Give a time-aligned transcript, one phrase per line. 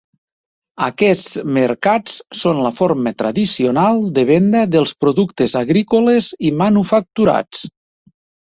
[0.85, 7.65] Aquests mercats són la forma tradicional de venda dels productes agrícoles i manufacturats.